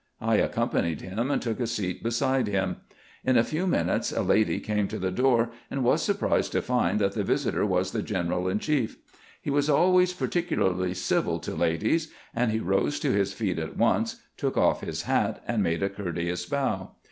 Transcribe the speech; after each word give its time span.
I 0.19 0.37
accompanied 0.37 1.01
him, 1.01 1.29
and 1.29 1.39
took 1.39 1.59
a 1.59 1.67
seat 1.67 2.01
beside 2.01 2.47
him. 2.47 2.77
In 3.23 3.37
a 3.37 3.43
few 3.43 3.67
minutes 3.67 4.11
a 4.11 4.23
lady 4.23 4.59
came 4.59 4.87
to 4.87 4.97
the 4.97 5.11
door, 5.11 5.51
and 5.69 5.83
was 5.83 6.01
surprised 6.01 6.53
to 6.53 6.61
find 6.63 6.99
that 6.99 7.11
the 7.13 7.23
visitor 7.23 7.67
was 7.67 7.91
the 7.91 8.01
gen 8.01 8.29
eral 8.29 8.51
in 8.51 8.57
chief. 8.57 8.97
He 9.43 9.51
was 9.51 9.69
always 9.69 10.11
particularly 10.11 10.95
civil 10.95 11.37
to 11.41 11.53
ladies, 11.53 12.11
and 12.33 12.51
he 12.51 12.59
rose 12.59 12.99
to 13.01 13.11
his 13.11 13.33
feet 13.33 13.59
at 13.59 13.77
once, 13.77 14.19
took 14.37 14.57
off 14.57 14.81
his 14.81 15.03
hat, 15.03 15.43
and 15.47 15.61
made 15.61 15.83
a 15.83 15.89
courteous 15.89 16.47
bow. 16.47 16.95